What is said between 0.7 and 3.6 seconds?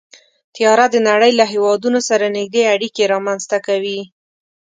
د نړۍ له هېوادونو سره نږدې اړیکې رامنځته